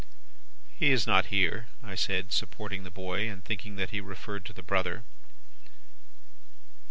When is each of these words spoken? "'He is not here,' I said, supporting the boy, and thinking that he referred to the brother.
"'He 0.79 0.89
is 0.89 1.05
not 1.05 1.27
here,' 1.27 1.67
I 1.83 1.93
said, 1.93 2.33
supporting 2.33 2.83
the 2.83 2.89
boy, 2.89 3.29
and 3.29 3.45
thinking 3.45 3.75
that 3.75 3.91
he 3.91 4.01
referred 4.01 4.45
to 4.45 4.51
the 4.51 4.63
brother. 4.63 5.03